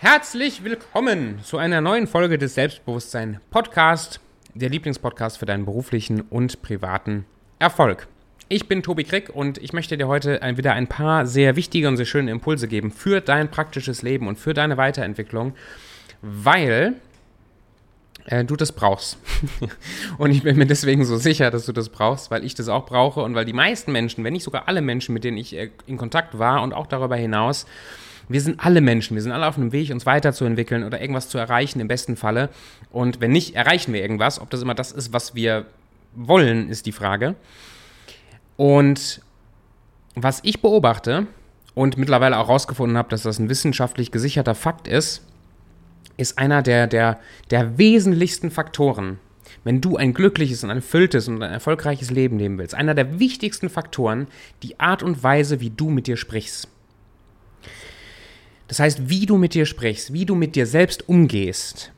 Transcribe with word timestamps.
Herzlich 0.00 0.64
willkommen 0.64 1.40
zu 1.42 1.58
einer 1.58 1.80
neuen 1.80 2.06
Folge 2.06 2.38
des 2.38 2.54
Selbstbewusstsein 2.54 3.40
Podcast, 3.50 4.20
der 4.54 4.70
Lieblingspodcast 4.70 5.38
für 5.38 5.46
deinen 5.46 5.64
beruflichen 5.64 6.22
und 6.22 6.62
privaten 6.62 7.24
Erfolg. 7.58 8.08
Ich 8.48 8.68
bin 8.68 8.82
Tobi 8.82 9.04
Krick 9.04 9.28
und 9.28 9.58
ich 9.58 9.72
möchte 9.72 9.98
dir 9.98 10.08
heute 10.08 10.40
wieder 10.56 10.72
ein 10.72 10.86
paar 10.86 11.26
sehr 11.26 11.56
wichtige 11.56 11.88
und 11.88 11.96
sehr 11.96 12.06
schöne 12.06 12.30
Impulse 12.30 12.68
geben 12.68 12.90
für 12.90 13.20
dein 13.20 13.50
praktisches 13.50 14.02
Leben 14.02 14.28
und 14.28 14.38
für 14.38 14.54
deine 14.54 14.76
Weiterentwicklung, 14.76 15.54
weil 16.22 16.94
äh, 18.26 18.44
du 18.44 18.56
das 18.56 18.72
brauchst. 18.72 19.18
und 20.18 20.30
ich 20.30 20.42
bin 20.42 20.56
mir 20.56 20.66
deswegen 20.66 21.04
so 21.04 21.16
sicher, 21.16 21.50
dass 21.50 21.66
du 21.66 21.72
das 21.72 21.88
brauchst, 21.88 22.30
weil 22.30 22.44
ich 22.44 22.54
das 22.54 22.68
auch 22.68 22.86
brauche 22.86 23.20
und 23.20 23.34
weil 23.34 23.44
die 23.44 23.52
meisten 23.52 23.92
Menschen, 23.92 24.24
wenn 24.24 24.32
nicht 24.32 24.44
sogar 24.44 24.68
alle 24.68 24.82
Menschen, 24.82 25.12
mit 25.12 25.24
denen 25.24 25.36
ich 25.36 25.56
äh, 25.56 25.70
in 25.86 25.96
Kontakt 25.96 26.38
war 26.38 26.62
und 26.62 26.72
auch 26.72 26.86
darüber 26.86 27.16
hinaus, 27.16 27.66
wir 28.28 28.40
sind 28.42 28.60
alle 28.64 28.80
Menschen, 28.80 29.14
wir 29.14 29.22
sind 29.22 29.32
alle 29.32 29.46
auf 29.46 29.56
einem 29.56 29.72
Weg, 29.72 29.90
uns 29.90 30.04
weiterzuentwickeln 30.04 30.84
oder 30.84 31.00
irgendwas 31.00 31.30
zu 31.30 31.38
erreichen, 31.38 31.80
im 31.80 31.88
besten 31.88 32.16
Falle. 32.16 32.50
Und 32.90 33.20
wenn 33.20 33.32
nicht, 33.32 33.54
erreichen 33.54 33.94
wir 33.94 34.02
irgendwas. 34.02 34.38
Ob 34.38 34.50
das 34.50 34.60
immer 34.60 34.74
das 34.74 34.92
ist, 34.92 35.14
was 35.14 35.34
wir 35.34 35.64
wollen, 36.14 36.68
ist 36.68 36.84
die 36.84 36.92
Frage. 36.92 37.36
Und 38.56 39.22
was 40.14 40.40
ich 40.42 40.60
beobachte 40.60 41.26
und 41.74 41.96
mittlerweile 41.96 42.38
auch 42.38 42.48
herausgefunden 42.48 42.98
habe, 42.98 43.08
dass 43.08 43.22
das 43.22 43.38
ein 43.38 43.48
wissenschaftlich 43.48 44.10
gesicherter 44.10 44.54
Fakt 44.54 44.88
ist, 44.88 45.22
ist 46.18 46.36
einer 46.36 46.62
der, 46.62 46.86
der, 46.86 47.18
der 47.50 47.78
wesentlichsten 47.78 48.50
Faktoren, 48.50 49.18
wenn 49.64 49.80
du 49.80 49.96
ein 49.96 50.12
glückliches 50.12 50.62
und 50.62 50.70
ein 50.70 50.78
erfülltes 50.78 51.28
und 51.28 51.42
ein 51.42 51.52
erfolgreiches 51.52 52.10
Leben 52.10 52.38
leben 52.38 52.58
willst. 52.58 52.74
Einer 52.74 52.94
der 52.94 53.18
wichtigsten 53.18 53.70
Faktoren, 53.70 54.26
die 54.62 54.78
Art 54.78 55.02
und 55.02 55.22
Weise, 55.22 55.60
wie 55.60 55.70
du 55.70 55.88
mit 55.88 56.06
dir 56.06 56.16
sprichst. 56.16 56.68
Das 58.66 58.80
heißt, 58.80 59.08
wie 59.08 59.24
du 59.24 59.38
mit 59.38 59.54
dir 59.54 59.64
sprichst, 59.64 60.12
wie 60.12 60.26
du 60.26 60.34
mit 60.34 60.54
dir 60.54 60.66
selbst 60.66 61.08
umgehst, 61.08 61.92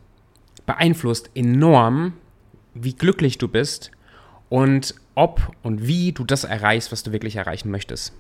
beeinflusst 0.67 1.31
enorm, 1.35 2.13
wie 2.75 2.95
glücklich 2.95 3.39
du 3.39 3.49
bist 3.49 3.91
und 4.49 4.95
ob 5.17 5.53
und 5.63 5.87
wie 5.87 6.13
du 6.13 6.25
das 6.25 6.45
erreichst, 6.45 6.93
was 6.93 7.03
du 7.03 7.11
wirklich 7.11 7.37
erreichen 7.37 7.71
möchtest. 7.71 8.13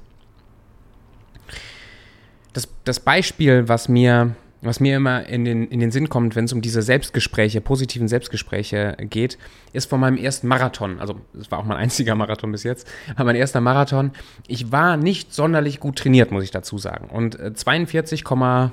Das, 2.52 2.68
das 2.84 2.98
Beispiel, 2.98 3.68
was 3.68 3.88
mir 3.88 4.34
was 4.62 4.80
mir 4.80 4.96
immer 4.96 5.26
in 5.26 5.44
den, 5.44 5.68
in 5.68 5.80
den 5.80 5.90
Sinn 5.90 6.08
kommt, 6.08 6.36
wenn 6.36 6.44
es 6.44 6.52
um 6.52 6.60
diese 6.60 6.82
Selbstgespräche, 6.82 7.60
positiven 7.60 8.08
Selbstgespräche 8.08 8.96
geht, 9.00 9.38
ist 9.72 9.88
von 9.88 10.00
meinem 10.00 10.16
ersten 10.16 10.48
Marathon. 10.48 11.00
Also, 11.00 11.16
es 11.38 11.50
war 11.50 11.58
auch 11.58 11.64
mein 11.64 11.76
einziger 11.78 12.14
Marathon 12.14 12.52
bis 12.52 12.62
jetzt, 12.62 12.86
aber 13.14 13.24
mein 13.24 13.36
erster 13.36 13.60
Marathon. 13.60 14.12
Ich 14.46 14.70
war 14.70 14.96
nicht 14.96 15.32
sonderlich 15.32 15.80
gut 15.80 15.96
trainiert, 15.96 16.30
muss 16.30 16.44
ich 16.44 16.50
dazu 16.50 16.78
sagen. 16.78 17.08
Und 17.08 17.38
42, 17.56 18.24
äh, 18.24 18.68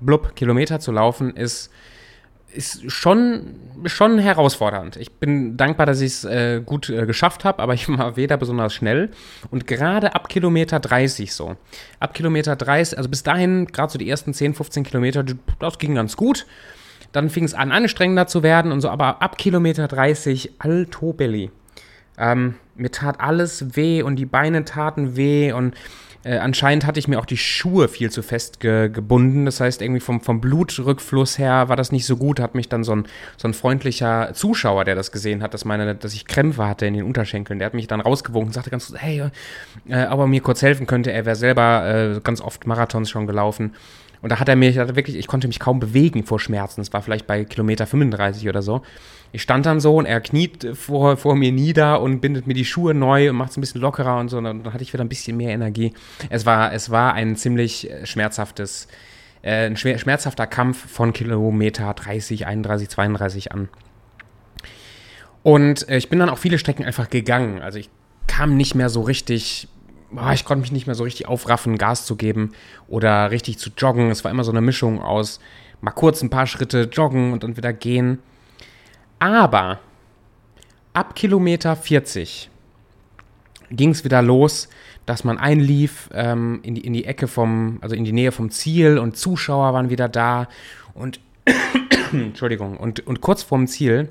blub 0.00 0.36
Kilometer 0.36 0.80
zu 0.80 0.92
laufen 0.92 1.34
ist 1.34 1.70
ist 2.52 2.90
schon, 2.90 3.56
schon 3.84 4.18
herausfordernd. 4.18 4.96
Ich 4.96 5.12
bin 5.12 5.56
dankbar, 5.56 5.86
dass 5.86 6.00
ich 6.00 6.12
es 6.12 6.24
äh, 6.24 6.62
gut 6.64 6.88
äh, 6.88 7.06
geschafft 7.06 7.44
habe, 7.44 7.62
aber 7.62 7.74
ich 7.74 7.88
war 7.88 8.16
weder 8.16 8.36
besonders 8.36 8.74
schnell. 8.74 9.10
Und 9.50 9.66
gerade 9.66 10.14
ab 10.14 10.28
Kilometer 10.28 10.80
30 10.80 11.32
so. 11.32 11.56
Ab 12.00 12.14
Kilometer 12.14 12.56
30, 12.56 12.98
also 12.98 13.10
bis 13.10 13.22
dahin, 13.22 13.66
gerade 13.66 13.92
so 13.92 13.98
die 13.98 14.08
ersten 14.08 14.34
10, 14.34 14.54
15 14.54 14.84
Kilometer, 14.84 15.24
das 15.58 15.78
ging 15.78 15.94
ganz 15.94 16.16
gut. 16.16 16.46
Dann 17.12 17.30
fing 17.30 17.44
es 17.44 17.54
an, 17.54 17.72
anstrengender 17.72 18.26
zu 18.26 18.42
werden 18.42 18.72
und 18.72 18.80
so, 18.80 18.88
aber 18.88 19.22
ab 19.22 19.38
Kilometer 19.38 19.88
30, 19.88 20.52
alto 20.58 21.12
belly. 21.12 21.50
Ähm, 22.18 22.54
mir 22.74 22.90
tat 22.90 23.20
alles 23.20 23.76
weh 23.76 24.02
und 24.02 24.16
die 24.16 24.26
Beine 24.26 24.64
taten 24.64 25.16
weh 25.16 25.52
und 25.52 25.74
äh, 26.26 26.38
anscheinend 26.38 26.86
hatte 26.86 26.98
ich 26.98 27.06
mir 27.06 27.20
auch 27.20 27.24
die 27.24 27.36
Schuhe 27.36 27.86
viel 27.86 28.10
zu 28.10 28.20
fest 28.20 28.58
ge 28.58 28.88
gebunden. 28.88 29.44
Das 29.44 29.60
heißt, 29.60 29.80
irgendwie 29.80 30.00
vom, 30.00 30.20
vom 30.20 30.40
Blutrückfluss 30.40 31.38
her 31.38 31.68
war 31.68 31.76
das 31.76 31.92
nicht 31.92 32.04
so 32.04 32.16
gut. 32.16 32.40
Hat 32.40 32.56
mich 32.56 32.68
dann 32.68 32.82
so 32.82 32.96
ein, 32.96 33.06
so 33.36 33.46
ein 33.46 33.54
freundlicher 33.54 34.32
Zuschauer, 34.34 34.84
der 34.84 34.96
das 34.96 35.12
gesehen 35.12 35.40
hat, 35.40 35.54
dass, 35.54 35.64
meine, 35.64 35.94
dass 35.94 36.14
ich 36.14 36.26
Krämpfe 36.26 36.66
hatte 36.66 36.84
in 36.84 36.94
den 36.94 37.04
Unterschenkeln, 37.04 37.60
der 37.60 37.66
hat 37.66 37.74
mich 37.74 37.86
dann 37.86 38.00
rausgewunken 38.00 38.48
und 38.48 38.54
sagte 38.54 38.70
ganz 38.70 38.88
kurz, 38.88 39.00
hey, 39.00 39.30
äh, 39.88 40.06
ob 40.08 40.18
er 40.18 40.26
mir 40.26 40.40
kurz 40.40 40.62
helfen 40.62 40.88
könnte. 40.88 41.12
Er 41.12 41.26
wäre 41.26 41.36
selber 41.36 42.16
äh, 42.16 42.20
ganz 42.20 42.40
oft 42.40 42.66
Marathons 42.66 43.08
schon 43.08 43.28
gelaufen. 43.28 43.74
Und 44.20 44.32
da 44.32 44.40
hat 44.40 44.48
er 44.48 44.56
mich, 44.56 44.78
hat 44.78 44.96
wirklich, 44.96 45.16
ich 45.16 45.28
konnte 45.28 45.46
mich 45.46 45.60
kaum 45.60 45.78
bewegen 45.78 46.24
vor 46.24 46.40
Schmerzen. 46.40 46.80
Das 46.80 46.92
war 46.92 47.02
vielleicht 47.02 47.28
bei 47.28 47.44
Kilometer 47.44 47.86
35 47.86 48.48
oder 48.48 48.62
so. 48.62 48.82
Ich 49.36 49.42
stand 49.42 49.66
dann 49.66 49.80
so 49.80 49.96
und 49.96 50.06
er 50.06 50.22
kniet 50.22 50.66
vor, 50.72 51.18
vor 51.18 51.36
mir 51.36 51.52
nieder 51.52 52.00
und 52.00 52.20
bindet 52.20 52.46
mir 52.46 52.54
die 52.54 52.64
Schuhe 52.64 52.94
neu 52.94 53.28
und 53.28 53.36
macht 53.36 53.50
es 53.50 53.58
ein 53.58 53.60
bisschen 53.60 53.82
lockerer 53.82 54.18
und 54.18 54.30
so. 54.30 54.38
Und 54.38 54.44
dann 54.44 54.72
hatte 54.72 54.82
ich 54.82 54.94
wieder 54.94 55.04
ein 55.04 55.10
bisschen 55.10 55.36
mehr 55.36 55.50
Energie. 55.50 55.92
Es 56.30 56.46
war, 56.46 56.72
es 56.72 56.88
war 56.90 57.12
ein 57.12 57.36
ziemlich 57.36 57.90
äh, 57.90 58.06
schmerzhaftes, 58.06 58.88
äh, 59.42 59.66
ein 59.66 59.76
schmerzhafter 59.76 60.46
Kampf 60.46 60.90
von 60.90 61.12
Kilometer 61.12 61.92
30, 61.92 62.46
31, 62.46 62.88
32 62.88 63.52
an. 63.52 63.68
Und 65.42 65.86
äh, 65.90 65.98
ich 65.98 66.08
bin 66.08 66.18
dann 66.18 66.30
auch 66.30 66.38
viele 66.38 66.58
Strecken 66.58 66.86
einfach 66.86 67.10
gegangen. 67.10 67.60
Also 67.60 67.78
ich 67.78 67.90
kam 68.26 68.56
nicht 68.56 68.74
mehr 68.74 68.88
so 68.88 69.02
richtig 69.02 69.68
oh, 70.16 70.30
ich 70.32 70.46
konnte 70.46 70.62
mich 70.62 70.72
nicht 70.72 70.86
mehr 70.86 70.94
so 70.94 71.04
richtig 71.04 71.28
aufraffen, 71.28 71.76
Gas 71.76 72.06
zu 72.06 72.16
geben 72.16 72.52
oder 72.88 73.30
richtig 73.30 73.58
zu 73.58 73.68
joggen. 73.76 74.10
Es 74.10 74.24
war 74.24 74.30
immer 74.30 74.44
so 74.44 74.50
eine 74.50 74.62
Mischung 74.62 75.02
aus 75.02 75.40
mal 75.82 75.90
kurz 75.90 76.22
ein 76.22 76.30
paar 76.30 76.46
Schritte 76.46 76.88
joggen 76.90 77.34
und 77.34 77.42
dann 77.42 77.58
wieder 77.58 77.74
gehen. 77.74 78.20
Aber 79.18 79.80
ab 80.92 81.14
Kilometer 81.14 81.76
40 81.76 82.50
ging 83.70 83.90
es 83.90 84.04
wieder 84.04 84.22
los, 84.22 84.68
dass 85.06 85.24
man 85.24 85.38
einlief 85.38 86.10
ähm, 86.12 86.60
in, 86.62 86.74
die, 86.74 86.80
in 86.82 86.92
die 86.92 87.04
Ecke 87.04 87.28
vom, 87.28 87.78
also 87.80 87.94
in 87.94 88.04
die 88.04 88.12
Nähe 88.12 88.32
vom 88.32 88.50
Ziel 88.50 88.98
und 88.98 89.16
Zuschauer 89.16 89.72
waren 89.72 89.90
wieder 89.90 90.08
da. 90.08 90.48
Und 90.94 91.20
Entschuldigung, 92.12 92.76
und, 92.76 93.06
und 93.06 93.20
kurz 93.20 93.42
vorm 93.42 93.66
Ziel 93.66 94.08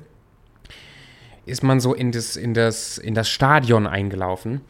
ist 1.44 1.62
man 1.62 1.80
so 1.80 1.94
in 1.94 2.12
das, 2.12 2.36
in 2.36 2.54
das, 2.54 2.98
in 2.98 3.14
das 3.14 3.28
Stadion 3.28 3.86
eingelaufen 3.86 4.62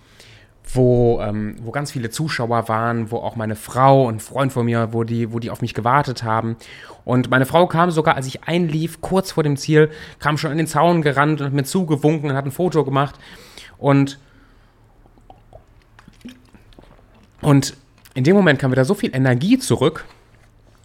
wo, 0.72 1.20
ähm, 1.20 1.56
wo 1.62 1.70
ganz 1.70 1.92
viele 1.92 2.10
Zuschauer 2.10 2.68
waren, 2.68 3.10
wo 3.10 3.18
auch 3.18 3.36
meine 3.36 3.56
Frau 3.56 4.06
und 4.06 4.16
ein 4.16 4.20
Freund 4.20 4.52
von 4.52 4.66
mir, 4.66 4.92
wo 4.92 5.04
die, 5.04 5.32
wo 5.32 5.38
die 5.38 5.50
auf 5.50 5.60
mich 5.62 5.74
gewartet 5.74 6.22
haben. 6.22 6.56
Und 7.04 7.30
meine 7.30 7.46
Frau 7.46 7.66
kam 7.66 7.90
sogar, 7.90 8.16
als 8.16 8.26
ich 8.26 8.44
einlief, 8.44 9.00
kurz 9.00 9.32
vor 9.32 9.42
dem 9.42 9.56
Ziel, 9.56 9.90
kam 10.18 10.38
schon 10.38 10.50
an 10.50 10.56
den 10.56 10.66
Zaun 10.66 11.02
gerannt 11.02 11.40
und 11.40 11.46
hat 11.46 11.52
mir 11.52 11.64
zugewunken 11.64 12.30
und 12.30 12.36
hat 12.36 12.44
ein 12.44 12.50
Foto 12.50 12.84
gemacht. 12.84 13.14
Und, 13.78 14.18
und 17.40 17.76
in 18.14 18.24
dem 18.24 18.34
Moment 18.34 18.58
kam 18.58 18.72
wieder 18.72 18.84
so 18.84 18.94
viel 18.94 19.14
Energie 19.14 19.58
zurück, 19.58 20.04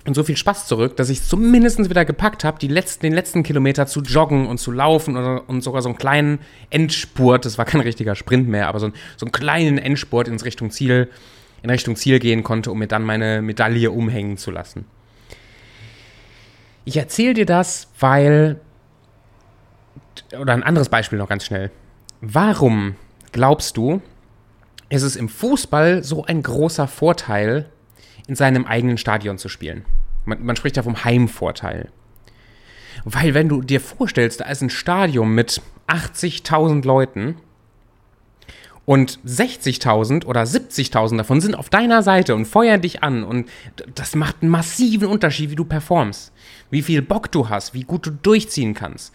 und 0.06 0.16
so 0.16 0.23
viel 0.23 0.38
Spaß 0.38 0.67
zurück, 0.67 0.97
dass 0.97 1.09
ich 1.09 1.19
es 1.19 1.28
zumindest 1.28 1.89
wieder 1.89 2.06
gepackt 2.06 2.44
habe, 2.44 2.66
letzten, 2.66 3.03
den 3.03 3.13
letzten 3.13 3.44
Kilometer 3.44 3.85
zu 3.85 4.01
joggen 4.01 4.47
und 4.47 4.57
zu 4.57 4.72
laufen 4.72 5.16
und, 5.16 5.39
und, 5.39 5.62
sogar 5.62 5.81
so 5.81 5.89
einen 5.89 5.97
kleinen 5.97 6.39
Endspurt, 6.69 7.45
das 7.45 7.57
war 7.57 7.66
kein 7.66 7.81
richtiger 7.81 8.16
Sprint 8.16 8.47
mehr, 8.47 8.67
aber 8.67 8.79
so, 8.79 8.88
ein, 8.88 8.94
so 9.17 9.25
einen 9.25 9.31
kleinen 9.31 9.78
Endspurt 9.78 10.28
ins 10.28 10.44
Richtung 10.44 10.72
Ziel, 10.72 11.09
in 11.62 11.69
Richtung 11.69 11.95
Ziel 11.95 12.19
gehen 12.19 12.44
konnte, 12.44 12.72
um 12.72 12.79
mir 12.79 12.88
dann 12.88 13.03
meine 13.03 13.41
Medaille 13.41 13.91
umhängen 13.91 14.38
zu 14.38 14.50
lassen. 14.50 14.85
Ich 16.83 16.97
erzähle 16.97 17.35
dir 17.35 17.45
das, 17.45 17.89
weil, 18.00 18.59
oder 20.38 20.53
ein 20.53 20.63
anderes 20.63 20.89
Beispiel 20.89 21.19
noch 21.19 21.29
ganz 21.29 21.45
schnell. 21.45 21.69
Warum 22.22 22.95
glaubst 23.31 23.78
du, 23.78 24.01
ist 24.89 25.03
es 25.03 25.16
im 25.16 25.29
Fußball 25.29 26.03
so 26.03 26.25
ein 26.25 26.41
großer 26.41 26.88
Vorteil, 26.88 27.69
in 28.28 28.36
seinem 28.36 28.66
eigenen 28.66 28.98
Stadion 28.98 29.38
zu 29.38 29.50
spielen. 29.50 29.86
Man, 30.26 30.44
man 30.46 30.56
spricht 30.56 30.78
ja 30.78 30.84
vom 30.84 31.04
Heimvorteil. 31.04 31.90
Weil 33.04 33.34
wenn 33.34 33.50
du 33.50 33.62
dir 33.62 33.81
vorstellst, 33.81 34.42
da 34.42 34.45
ist 34.45 34.62
ein 34.62 34.69
Stadion 34.69 35.34
mit 35.34 35.62
80.000 35.88 36.86
Leuten 36.86 37.36
und 38.86 39.19
60.000 39.25 40.25
oder 40.25 40.42
70.000 40.42 41.18
davon 41.18 41.40
sind 41.40 41.56
auf 41.56 41.69
deiner 41.69 42.01
Seite 42.04 42.36
und 42.36 42.45
feuern 42.45 42.81
dich 42.81 43.04
an 43.04 43.24
und 43.24 43.50
das 43.95 44.16
macht 44.16 44.38
einen 44.42 44.51
massiven 44.51 45.07
Unterschied, 45.07 45.51
wie 45.51 45.56
du 45.56 45.66
performst, 45.66 46.34
wie 46.72 46.81
viel 46.81 47.01
Bock 47.01 47.31
du 47.31 47.50
hast, 47.50 47.74
wie 47.74 47.84
gut 47.84 48.06
du 48.06 48.12
durchziehen 48.12 48.74
kannst. 48.74 49.13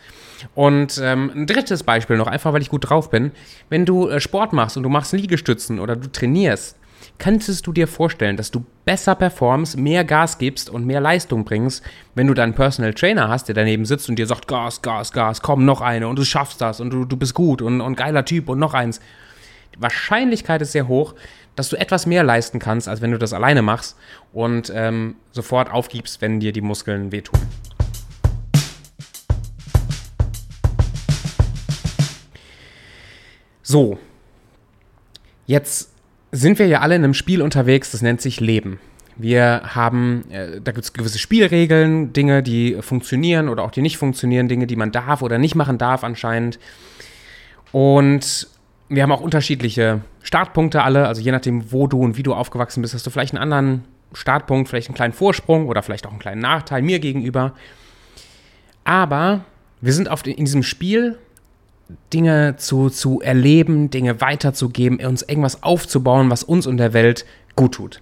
Und 0.55 1.01
ähm, 1.03 1.33
ein 1.35 1.47
drittes 1.47 1.83
Beispiel 1.83 2.17
noch, 2.17 2.29
einfach 2.29 2.53
weil 2.53 2.63
ich 2.63 2.69
gut 2.69 2.89
drauf 2.89 3.11
bin, 3.11 3.33
wenn 3.69 3.85
du 3.85 4.09
äh, 4.09 4.21
Sport 4.21 4.53
machst 4.53 4.77
und 4.77 4.83
du 4.83 4.89
machst 4.89 5.13
Liegestützen 5.13 5.81
oder 5.81 5.97
du 5.97 6.11
trainierst, 6.11 6.77
Könntest 7.19 7.67
du 7.67 7.73
dir 7.73 7.89
vorstellen, 7.89 8.37
dass 8.37 8.51
du 8.51 8.65
besser 8.85 9.15
performst, 9.15 9.79
mehr 9.79 10.05
Gas 10.05 10.39
gibst 10.39 10.69
und 10.69 10.85
mehr 10.85 11.01
Leistung 11.01 11.45
bringst, 11.45 11.83
wenn 12.15 12.27
du 12.27 12.35
deinen 12.35 12.55
Personal 12.55 12.93
Trainer 12.93 13.29
hast, 13.29 13.49
der 13.49 13.55
daneben 13.55 13.87
sitzt 13.87 14.09
und 14.09 14.19
dir 14.19 14.27
sagt, 14.27 14.47
Gas, 14.49 14.83
Gas, 14.83 15.13
Gas, 15.13 15.41
komm, 15.41 15.65
noch 15.65 15.81
eine 15.81 16.09
und 16.09 16.19
du 16.19 16.25
schaffst 16.25 16.61
das 16.61 16.81
und 16.81 16.91
du, 16.91 17.05
du 17.05 17.17
bist 17.17 17.35
gut 17.35 17.63
und, 17.63 17.81
und 17.81 17.97
geiler 17.97 18.25
Typ 18.25 18.49
und 18.49 18.59
noch 18.59 18.75
eins. 18.75 19.01
Die 19.75 19.81
Wahrscheinlichkeit 19.81 20.61
ist 20.61 20.73
sehr 20.73 20.89
hoch, 20.89 21.15
dass 21.55 21.71
du 21.71 21.77
etwas 21.77 22.05
mehr 22.05 22.23
leisten 22.23 22.59
kannst, 22.59 22.87
als 22.87 23.01
wenn 23.01 23.13
du 23.13 23.19
das 23.19 23.33
alleine 23.33 23.63
machst 23.63 23.97
und 24.33 24.71
ähm, 24.75 25.17
sofort 25.33 25.73
aufgibst, 25.73 26.21
wenn 26.21 26.39
dir 26.39 26.53
die 26.53 26.61
Muskeln 26.61 27.13
wehtun. 27.13 27.41
So, 33.63 33.99
jetzt 35.47 35.96
sind 36.37 36.59
wir 36.59 36.67
ja 36.67 36.81
alle 36.81 36.95
in 36.95 37.05
einem 37.05 37.15
Spiel 37.15 37.43
unterwegs, 37.43 37.91
das 37.91 38.03
nennt 38.03 38.21
sich 38.21 38.41
Leben. 38.41 38.79
Wir 39.17 39.63
haben, 39.75 40.31
äh, 40.31 40.61
da 40.61 40.73
gibt 40.73 40.85
es 40.85 40.93
gewisse 40.93 41.19
Spielregeln, 41.19 42.13
Dinge, 42.13 42.43
die 42.43 42.77
funktionieren 42.81 43.49
oder 43.49 43.63
auch 43.63 43.71
die 43.71 43.81
nicht 43.81 43.97
funktionieren, 43.97 44.47
Dinge, 44.47 44.67
die 44.67 44.77
man 44.77 44.93
darf 44.93 45.23
oder 45.23 45.39
nicht 45.39 45.55
machen 45.55 45.79
darf 45.79 46.05
anscheinend. 46.05 46.59
Und 47.73 48.49
wir 48.89 49.03
haben 49.03 49.13
auch 49.13 49.23
unterschiedliche 49.23 50.03
Startpunkte 50.23 50.83
alle, 50.83 51.07
also 51.09 51.23
je 51.23 51.33
nachdem, 51.33 51.73
wo 51.73 51.87
du 51.87 52.01
und 52.01 52.19
wie 52.19 52.23
du 52.23 52.35
aufgewachsen 52.35 52.83
bist, 52.83 52.93
hast 52.93 53.07
du 53.07 53.11
vielleicht 53.11 53.35
einen 53.35 53.43
anderen 53.43 53.85
Startpunkt, 54.13 54.69
vielleicht 54.69 54.89
einen 54.89 54.95
kleinen 54.95 55.15
Vorsprung 55.15 55.67
oder 55.67 55.83
vielleicht 55.83 56.07
auch 56.07 56.11
einen 56.11 56.21
kleinen 56.21 56.43
Nachteil 56.43 56.83
mir 56.83 56.99
gegenüber. 56.99 57.55
Aber 58.85 59.45
wir 59.81 59.93
sind 59.93 60.11
auf, 60.11 60.27
in 60.27 60.45
diesem 60.45 60.63
Spiel, 60.63 61.19
Dinge 62.13 62.57
zu, 62.57 62.91
zu 62.91 63.21
erleben, 63.21 63.91
Dinge 63.91 64.21
weiterzugeben, 64.21 65.05
uns 65.05 65.23
irgendwas 65.23 65.63
aufzubauen, 65.63 66.31
was 66.31 66.43
uns 66.43 66.67
und 66.67 66.79
der 66.79 66.93
Welt 66.93 67.25
gut 67.55 67.75
tut 67.75 68.01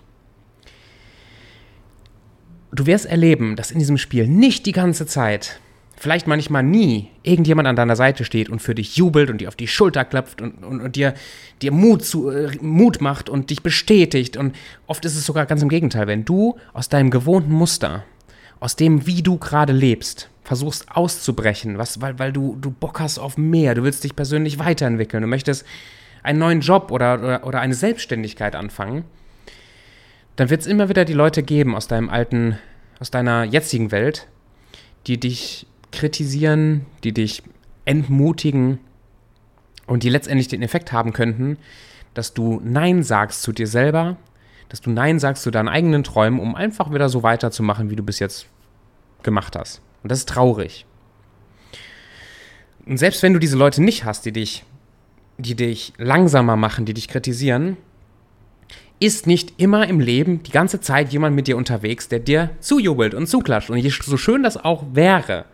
du 2.74 2.86
wirst 2.86 3.06
erleben, 3.06 3.56
dass 3.56 3.70
in 3.70 3.78
diesem 3.78 3.98
Spiel 3.98 4.26
nicht 4.26 4.66
die 4.66 4.72
ganze 4.72 5.06
Zeit, 5.06 5.60
vielleicht 5.96 6.26
manchmal 6.26 6.62
nie, 6.62 7.08
irgendjemand 7.22 7.68
an 7.68 7.76
deiner 7.76 7.96
Seite 7.96 8.24
steht 8.24 8.48
und 8.48 8.60
für 8.60 8.74
dich 8.74 8.96
jubelt 8.96 9.30
und 9.30 9.40
dir 9.40 9.48
auf 9.48 9.56
die 9.56 9.68
Schulter 9.68 10.04
klopft 10.04 10.42
und, 10.42 10.64
und, 10.64 10.80
und 10.80 10.96
dir, 10.96 11.14
dir 11.62 11.72
Mut, 11.72 12.04
zu, 12.04 12.30
äh, 12.30 12.50
Mut 12.60 13.00
macht 13.00 13.28
und 13.28 13.50
dich 13.50 13.62
bestätigt. 13.62 14.36
Und 14.36 14.56
oft 14.86 15.04
ist 15.04 15.16
es 15.16 15.24
sogar 15.24 15.46
ganz 15.46 15.62
im 15.62 15.68
Gegenteil, 15.68 16.06
wenn 16.06 16.24
du 16.24 16.56
aus 16.72 16.88
deinem 16.88 17.10
gewohnten 17.10 17.52
Muster, 17.52 18.04
aus 18.60 18.76
dem, 18.76 19.06
wie 19.06 19.22
du 19.22 19.38
gerade 19.38 19.72
lebst, 19.72 20.30
versuchst 20.44 20.94
auszubrechen, 20.94 21.78
was, 21.78 22.00
weil, 22.00 22.18
weil 22.18 22.32
du, 22.32 22.56
du 22.60 22.70
Bock 22.70 23.00
hast 23.00 23.18
auf 23.18 23.36
mehr, 23.38 23.74
du 23.74 23.82
willst 23.82 24.04
dich 24.04 24.14
persönlich 24.14 24.58
weiterentwickeln, 24.58 25.22
du 25.22 25.26
möchtest 25.26 25.64
einen 26.22 26.38
neuen 26.38 26.60
Job 26.60 26.90
oder, 26.90 27.18
oder, 27.18 27.46
oder 27.46 27.60
eine 27.60 27.74
Selbstständigkeit 27.74 28.54
anfangen, 28.54 29.04
dann 30.36 30.50
wird 30.50 30.60
es 30.60 30.66
immer 30.66 30.88
wieder 30.88 31.04
die 31.04 31.14
Leute 31.14 31.42
geben 31.42 31.74
aus 31.74 31.88
deinem 31.88 32.10
alten, 32.10 32.58
aus 33.00 33.10
deiner 33.10 33.44
jetzigen 33.44 33.90
Welt, 33.90 34.26
die 35.06 35.18
dich 35.18 35.66
kritisieren, 35.92 36.84
die 37.04 37.12
dich 37.12 37.42
entmutigen 37.84 38.78
und 39.86 40.02
die 40.02 40.08
letztendlich 40.08 40.48
den 40.48 40.62
Effekt 40.62 40.92
haben 40.92 41.12
könnten, 41.12 41.56
dass 42.12 42.34
du 42.34 42.60
Nein 42.62 43.02
sagst 43.02 43.42
zu 43.42 43.52
dir 43.52 43.66
selber, 43.66 44.16
dass 44.68 44.80
du 44.80 44.90
Nein 44.90 45.18
sagst 45.18 45.42
zu 45.42 45.50
deinen 45.50 45.68
eigenen 45.68 46.04
Träumen, 46.04 46.40
um 46.40 46.54
einfach 46.54 46.92
wieder 46.92 47.08
so 47.08 47.22
weiterzumachen, 47.22 47.90
wie 47.90 47.96
du 47.96 48.02
bis 48.02 48.18
jetzt 48.18 48.46
gemacht 49.22 49.56
hast. 49.56 49.80
Und 50.04 50.12
das 50.12 50.20
ist 50.20 50.28
traurig. 50.28 50.86
Und 52.86 52.98
selbst 52.98 53.22
wenn 53.22 53.32
du 53.32 53.40
diese 53.40 53.56
Leute 53.56 53.82
nicht 53.82 54.04
hast, 54.04 54.26
die 54.26 54.32
dich, 54.32 54.62
die 55.38 55.56
dich 55.56 55.94
langsamer 55.98 56.54
machen, 56.54 56.84
die 56.84 56.94
dich 56.94 57.08
kritisieren, 57.08 57.76
ist 59.00 59.26
nicht 59.26 59.54
immer 59.56 59.88
im 59.88 59.98
Leben 59.98 60.42
die 60.42 60.52
ganze 60.52 60.80
Zeit 60.80 61.12
jemand 61.12 61.34
mit 61.34 61.48
dir 61.48 61.56
unterwegs, 61.56 62.08
der 62.08 62.20
dir 62.20 62.50
zujubelt 62.60 63.14
und 63.14 63.26
zuklatscht. 63.26 63.70
Und 63.70 63.82
so 63.82 64.16
schön 64.16 64.44
das 64.44 64.56
auch 64.56 64.84
wäre, 64.92 65.46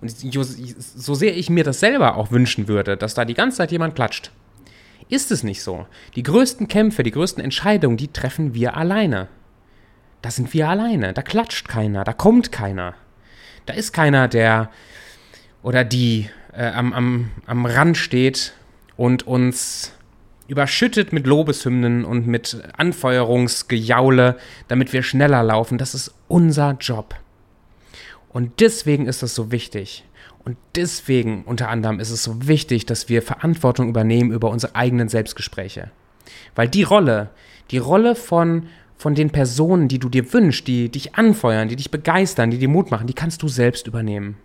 und 0.00 0.10
so 0.10 1.14
sehr 1.14 1.36
ich 1.36 1.48
mir 1.48 1.64
das 1.64 1.80
selber 1.80 2.16
auch 2.16 2.30
wünschen 2.30 2.68
würde, 2.68 2.96
dass 2.96 3.14
da 3.14 3.24
die 3.24 3.34
ganze 3.34 3.58
Zeit 3.58 3.72
jemand 3.72 3.94
klatscht, 3.94 4.32
ist 5.08 5.30
es 5.30 5.42
nicht 5.42 5.62
so. 5.62 5.86
Die 6.14 6.22
größten 6.22 6.68
Kämpfe, 6.68 7.02
die 7.02 7.10
größten 7.10 7.42
Entscheidungen, 7.42 7.96
die 7.96 8.08
treffen 8.08 8.52
wir 8.52 8.76
alleine. 8.76 9.28
Da 10.20 10.30
sind 10.30 10.52
wir 10.52 10.68
alleine. 10.68 11.14
Da 11.14 11.22
klatscht 11.22 11.68
keiner, 11.68 12.04
da 12.04 12.12
kommt 12.12 12.52
keiner. 12.52 12.94
Da 13.66 13.74
ist 13.74 13.92
keiner, 13.92 14.28
der 14.28 14.70
oder 15.62 15.84
die 15.84 16.28
äh, 16.52 16.66
am, 16.66 16.92
am, 16.92 17.30
am 17.46 17.66
Rand 17.66 17.96
steht 17.96 18.52
und 18.96 19.26
uns 19.26 19.92
überschüttet 20.46 21.12
mit 21.12 21.26
Lobeshymnen 21.26 22.04
und 22.04 22.26
mit 22.26 22.62
Anfeuerungsgejaule, 22.76 24.36
damit 24.68 24.92
wir 24.92 25.02
schneller 25.02 25.42
laufen. 25.42 25.78
Das 25.78 25.94
ist 25.94 26.14
unser 26.28 26.76
Job. 26.80 27.14
Und 28.28 28.60
deswegen 28.60 29.06
ist 29.06 29.22
das 29.22 29.34
so 29.34 29.50
wichtig. 29.50 30.04
Und 30.44 30.58
deswegen 30.74 31.44
unter 31.44 31.70
anderem 31.70 32.00
ist 32.00 32.10
es 32.10 32.22
so 32.22 32.46
wichtig, 32.46 32.84
dass 32.84 33.08
wir 33.08 33.22
Verantwortung 33.22 33.88
übernehmen 33.88 34.32
über 34.32 34.50
unsere 34.50 34.74
eigenen 34.74 35.08
Selbstgespräche. 35.08 35.90
Weil 36.54 36.68
die 36.68 36.82
Rolle, 36.82 37.30
die 37.70 37.78
Rolle 37.78 38.14
von, 38.14 38.66
von 38.96 39.14
den 39.14 39.30
Personen, 39.30 39.88
die 39.88 39.98
du 39.98 40.08
dir 40.08 40.32
wünschst, 40.32 40.66
die 40.66 40.88
dich 40.88 41.14
anfeuern, 41.14 41.68
die 41.68 41.76
dich 41.76 41.90
begeistern, 41.90 42.50
die 42.50 42.58
dir 42.58 42.68
Mut 42.68 42.90
machen, 42.90 43.06
die 43.06 43.14
kannst 43.14 43.42
du 43.42 43.48
selbst 43.48 43.86
übernehmen. 43.86 44.36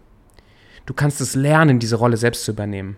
Du 0.86 0.94
kannst 0.94 1.22
es 1.22 1.36
lernen, 1.36 1.80
diese 1.80 1.98
Rolle 1.98 2.18
selbst 2.18 2.44
zu 2.46 2.52
übernehmen 2.52 2.98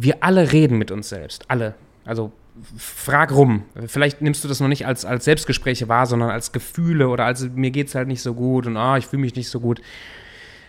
wir 0.00 0.22
alle 0.22 0.52
reden 0.52 0.78
mit 0.78 0.90
uns 0.90 1.08
selbst. 1.08 1.44
Alle. 1.48 1.74
Also 2.04 2.32
frag 2.76 3.32
rum. 3.32 3.64
Vielleicht 3.86 4.22
nimmst 4.22 4.42
du 4.44 4.48
das 4.48 4.60
noch 4.60 4.68
nicht 4.68 4.86
als, 4.86 5.04
als 5.04 5.24
Selbstgespräche 5.24 5.88
wahr, 5.88 6.06
sondern 6.06 6.30
als 6.30 6.52
Gefühle 6.52 7.08
oder 7.08 7.24
als 7.24 7.48
mir 7.54 7.70
geht 7.70 7.88
es 7.88 7.94
halt 7.94 8.08
nicht 8.08 8.22
so 8.22 8.34
gut 8.34 8.66
und 8.66 8.76
ah, 8.76 8.96
ich 8.96 9.06
fühle 9.06 9.22
mich 9.22 9.34
nicht 9.34 9.48
so 9.48 9.60
gut. 9.60 9.80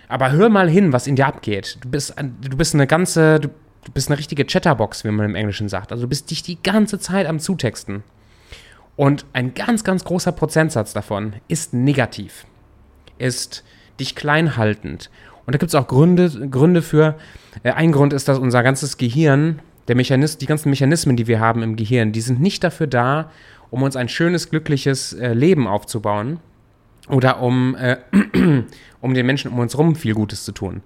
Aber 0.07 0.31
hör 0.31 0.49
mal 0.49 0.69
hin, 0.69 0.91
was 0.91 1.07
in 1.07 1.15
dir 1.15 1.27
abgeht. 1.27 1.77
Du 1.81 1.89
bist, 1.89 2.15
du 2.17 2.57
bist 2.57 2.73
eine 2.73 2.87
ganze, 2.87 3.39
du 3.39 3.49
bist 3.93 4.09
eine 4.09 4.17
richtige 4.17 4.45
Chatterbox, 4.45 5.03
wie 5.03 5.11
man 5.11 5.25
im 5.25 5.35
Englischen 5.35 5.69
sagt. 5.69 5.91
Also 5.91 6.03
du 6.03 6.09
bist 6.09 6.31
dich 6.31 6.43
die 6.43 6.61
ganze 6.61 6.99
Zeit 6.99 7.27
am 7.27 7.39
Zutexten. 7.39 8.03
Und 8.99 9.25
ein 9.31 9.53
ganz, 9.53 9.85
ganz 9.85 10.03
großer 10.03 10.33
Prozentsatz 10.33 10.91
davon 10.91 11.35
ist 11.47 11.73
negativ, 11.73 12.45
ist 13.17 13.63
dich 13.97 14.13
kleinhaltend 14.13 15.09
und 15.45 15.55
da 15.55 15.57
gibt 15.57 15.69
es 15.69 15.75
auch 15.75 15.87
Gründe, 15.87 16.49
Gründe 16.49 16.81
für. 16.81 17.15
Äh, 17.63 17.71
ein 17.71 17.93
Grund 17.93 18.11
ist, 18.11 18.27
dass 18.27 18.37
unser 18.37 18.61
ganzes 18.61 18.97
Gehirn, 18.97 19.61
der 19.87 19.95
Mechanis 19.95 20.37
die 20.37 20.47
ganzen 20.47 20.69
Mechanismen, 20.69 21.15
die 21.15 21.27
wir 21.27 21.39
haben 21.39 21.63
im 21.63 21.77
Gehirn, 21.77 22.11
die 22.11 22.19
sind 22.19 22.41
nicht 22.41 22.61
dafür 22.61 22.87
da, 22.87 23.31
um 23.69 23.83
uns 23.83 23.95
ein 23.95 24.09
schönes, 24.09 24.49
glückliches 24.49 25.13
äh, 25.13 25.31
Leben 25.31 25.65
aufzubauen 25.65 26.41
oder 27.07 27.41
um, 27.41 27.77
äh, 27.77 27.99
um 28.99 29.13
den 29.13 29.25
Menschen 29.25 29.53
um 29.53 29.59
uns 29.59 29.75
herum 29.75 29.95
viel 29.95 30.13
Gutes 30.13 30.43
zu 30.43 30.51
tun. 30.51 30.83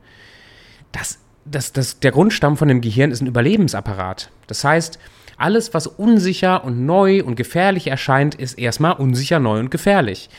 Das, 0.91 1.17
das, 1.45 1.73
das, 1.73 1.99
der 1.99 2.11
Grundstamm 2.11 2.57
von 2.57 2.67
dem 2.67 2.81
Gehirn 2.81 3.09
ist 3.09 3.21
ein 3.21 3.27
Überlebensapparat. 3.27 4.29
Das 4.45 4.63
heißt, 4.63 4.99
alles, 5.43 5.73
was 5.73 5.87
unsicher 5.87 6.63
und 6.63 6.85
neu 6.85 7.21
und 7.21 7.35
gefährlich 7.35 7.87
erscheint, 7.87 8.33
ist 8.33 8.57
erstmal 8.57 8.93
unsicher, 8.93 9.39
neu 9.39 9.59
und 9.59 9.71
gefährlich. 9.71 10.29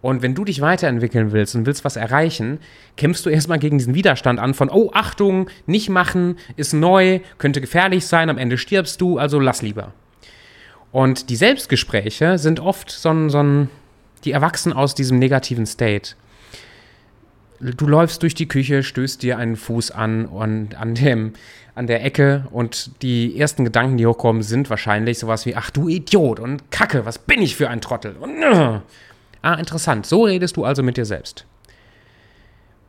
Und 0.00 0.22
wenn 0.22 0.34
du 0.34 0.42
dich 0.44 0.62
weiterentwickeln 0.62 1.32
willst 1.32 1.54
und 1.54 1.66
willst 1.66 1.84
was 1.84 1.96
erreichen, 1.96 2.58
kämpfst 2.96 3.26
du 3.26 3.30
erstmal 3.30 3.58
gegen 3.58 3.76
diesen 3.76 3.94
Widerstand 3.94 4.40
an 4.40 4.54
von, 4.54 4.70
oh, 4.70 4.90
Achtung, 4.94 5.50
nicht 5.66 5.90
machen, 5.90 6.36
ist 6.56 6.72
neu, 6.72 7.20
könnte 7.36 7.60
gefährlich 7.60 8.06
sein, 8.06 8.30
am 8.30 8.38
Ende 8.38 8.56
stirbst 8.56 9.00
du, 9.02 9.18
also 9.18 9.38
lass 9.38 9.60
lieber. 9.60 9.92
Und 10.92 11.28
die 11.28 11.36
Selbstgespräche 11.36 12.38
sind 12.38 12.58
oft 12.58 12.90
so 12.90 13.10
ein, 13.10 13.28
so 13.28 13.42
ein 13.42 13.68
die 14.24 14.32
erwachsen 14.32 14.72
aus 14.72 14.94
diesem 14.94 15.18
negativen 15.18 15.66
State. 15.66 16.14
Du 17.60 17.86
läufst 17.86 18.22
durch 18.22 18.34
die 18.34 18.48
Küche, 18.48 18.82
stößt 18.82 19.22
dir 19.22 19.38
einen 19.38 19.56
Fuß 19.56 19.90
an 19.90 20.26
und 20.26 20.74
an 20.74 20.94
dem 20.94 21.32
an 21.76 21.86
der 21.86 22.04
Ecke 22.04 22.46
und 22.52 23.02
die 23.02 23.38
ersten 23.38 23.64
Gedanken, 23.64 23.96
die 23.96 24.06
hochkommen, 24.06 24.42
sind 24.42 24.70
wahrscheinlich 24.70 25.18
sowas 25.18 25.44
wie 25.44 25.56
ach 25.56 25.70
du 25.70 25.88
Idiot 25.88 26.38
und 26.38 26.70
Kacke, 26.70 27.04
was 27.04 27.18
bin 27.18 27.42
ich 27.42 27.56
für 27.56 27.68
ein 27.68 27.80
Trottel 27.80 28.14
und 28.20 28.42
äh, 28.42 28.78
Ah, 29.44 29.54
interessant. 29.56 30.06
So 30.06 30.24
redest 30.24 30.56
du 30.56 30.64
also 30.64 30.82
mit 30.82 30.96
dir 30.96 31.04
selbst. 31.04 31.44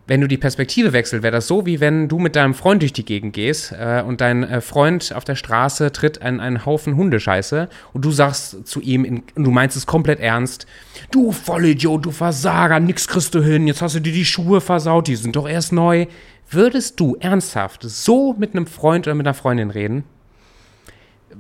Wenn 0.08 0.22
du 0.22 0.28
die 0.28 0.38
Perspektive 0.38 0.94
wechselst, 0.94 1.24
wäre 1.24 1.32
das 1.32 1.48
so, 1.48 1.66
wie 1.66 1.80
wenn 1.80 2.08
du 2.08 2.20
mit 2.20 2.36
deinem 2.36 2.54
Freund 2.54 2.84
durch 2.84 2.94
die 2.94 3.06
Gegend 3.06 3.34
gehst 3.34 3.72
äh, 3.72 4.04
und 4.06 4.22
dein 4.22 4.44
äh, 4.44 4.62
Freund 4.62 5.12
auf 5.16 5.24
der 5.24 5.36
Straße 5.36 5.92
tritt 5.92 6.22
an 6.22 6.40
einen 6.40 6.64
Haufen 6.64 6.96
Hundescheiße 6.96 7.70
und 7.92 8.06
du 8.06 8.12
sagst 8.12 8.68
zu 8.68 8.82
ihm, 8.82 9.04
in, 9.04 9.24
du 9.34 9.50
meinst 9.50 9.76
es 9.76 9.88
komplett 9.88 10.20
ernst, 10.20 10.68
du 11.10 11.32
Vollidiot, 11.32 12.06
du 12.06 12.12
Versager, 12.12 12.80
nix 12.80 13.08
kriegst 13.08 13.34
du 13.34 13.42
hin, 13.42 13.66
jetzt 13.66 13.82
hast 13.82 13.96
du 13.96 14.00
dir 14.00 14.14
die 14.14 14.26
Schuhe 14.26 14.62
versaut, 14.62 15.08
die 15.08 15.16
sind 15.16 15.36
doch 15.36 15.50
erst 15.50 15.74
neu. 15.74 16.06
Würdest 16.52 17.00
du 17.00 17.16
ernsthaft 17.20 17.82
so 17.82 18.34
mit 18.34 18.54
einem 18.54 18.68
Freund 18.68 19.08
oder 19.08 19.16
mit 19.16 19.26
einer 19.26 19.34
Freundin 19.34 19.72
reden? 19.72 20.04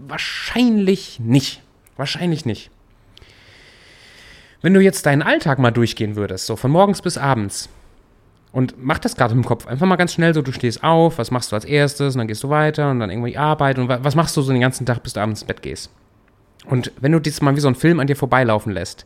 Wahrscheinlich 0.08 1.20
nicht. 1.20 1.62
Wahrscheinlich 1.98 2.46
nicht. 2.46 2.72
Wenn 4.64 4.74
du 4.74 4.82
jetzt 4.82 5.06
deinen 5.06 5.22
Alltag 5.22 5.60
mal 5.60 5.70
durchgehen 5.70 6.16
würdest, 6.16 6.48
so 6.48 6.56
von 6.56 6.72
morgens 6.72 7.04
bis 7.04 7.20
abends, 7.20 7.70
und 8.56 8.76
mach 8.78 9.00
das 9.00 9.18
gerade 9.18 9.34
im 9.34 9.44
Kopf, 9.44 9.68
einfach 9.68 9.86
mal 9.86 9.98
ganz 9.98 10.14
schnell 10.14 10.34
so, 10.34 10.42
du 10.42 10.54
stehst 10.54 10.82
auf, 10.82 11.18
was 11.18 11.30
machst 11.30 11.52
du 11.52 11.58
als 11.58 11.66
erstes, 11.66 12.16
und 12.16 12.20
dann 12.20 12.28
gehst 12.30 12.42
du 12.42 12.48
weiter 12.48 12.90
und 12.90 13.02
dann 13.02 13.10
irgendwie 13.10 13.38
Arbeit 13.38 13.78
und 13.78 13.90
was 13.90 14.16
machst 14.16 14.38
du 14.38 14.42
so 14.42 14.54
den 14.54 14.62
ganzen 14.62 14.86
Tag, 14.86 15.04
bis 15.04 15.12
du 15.12 15.20
abends 15.20 15.42
ins 15.42 15.48
Bett 15.48 15.62
gehst. 15.62 15.92
Und 16.66 16.94
wenn 17.02 17.12
du 17.12 17.20
das 17.20 17.42
mal 17.42 17.58
wie 17.58 17.60
so 17.60 17.68
ein 17.68 17.76
Film 17.76 18.00
an 18.00 18.08
dir 18.08 18.16
vorbeilaufen 18.16 18.72
lässt, 18.72 19.06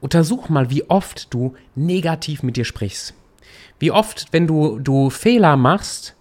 untersuch 0.00 0.48
mal, 0.48 0.68
wie 0.68 0.82
oft 0.90 1.32
du 1.32 1.54
negativ 1.76 2.42
mit 2.42 2.56
dir 2.56 2.64
sprichst. 2.64 3.14
Wie 3.78 3.92
oft, 3.92 4.26
wenn 4.32 4.48
du, 4.48 4.80
du 4.80 5.10
Fehler 5.10 5.56
machst, 5.56 6.16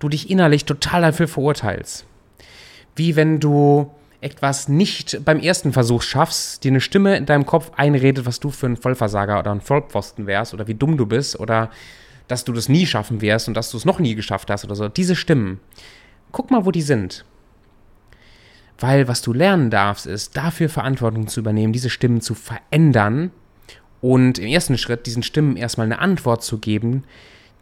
du 0.00 0.08
dich 0.08 0.28
innerlich 0.28 0.64
total 0.64 1.02
dafür 1.02 1.28
verurteilst. 1.28 2.04
Wie 2.96 3.14
wenn 3.14 3.38
du 3.38 3.92
etwas 4.22 4.68
nicht 4.68 5.24
beim 5.24 5.40
ersten 5.40 5.72
Versuch 5.72 6.02
schaffst, 6.02 6.62
dir 6.62 6.70
eine 6.70 6.80
Stimme 6.80 7.16
in 7.16 7.26
deinem 7.26 7.44
Kopf 7.44 7.72
einredet, 7.76 8.24
was 8.24 8.38
du 8.40 8.50
für 8.50 8.66
ein 8.66 8.76
Vollversager 8.76 9.38
oder 9.38 9.50
ein 9.50 9.60
Vollpfosten 9.60 10.26
wärst 10.26 10.54
oder 10.54 10.68
wie 10.68 10.74
dumm 10.74 10.96
du 10.96 11.06
bist 11.06 11.38
oder 11.38 11.70
dass 12.28 12.44
du 12.44 12.52
das 12.52 12.68
nie 12.68 12.86
schaffen 12.86 13.20
wirst 13.20 13.48
und 13.48 13.54
dass 13.54 13.70
du 13.70 13.76
es 13.76 13.84
noch 13.84 13.98
nie 13.98 14.14
geschafft 14.14 14.48
hast 14.48 14.64
oder 14.64 14.76
so. 14.76 14.88
Diese 14.88 15.16
Stimmen, 15.16 15.60
guck 16.30 16.50
mal, 16.52 16.64
wo 16.64 16.70
die 16.70 16.82
sind. 16.82 17.24
Weil 18.78 19.08
was 19.08 19.22
du 19.22 19.32
lernen 19.32 19.70
darfst, 19.70 20.06
ist, 20.06 20.36
dafür 20.36 20.68
Verantwortung 20.68 21.26
zu 21.26 21.40
übernehmen, 21.40 21.72
diese 21.72 21.90
Stimmen 21.90 22.20
zu 22.20 22.34
verändern 22.34 23.32
und 24.00 24.38
im 24.38 24.46
ersten 24.46 24.78
Schritt 24.78 25.06
diesen 25.06 25.24
Stimmen 25.24 25.56
erstmal 25.56 25.86
eine 25.86 25.98
Antwort 25.98 26.44
zu 26.44 26.58
geben, 26.58 27.04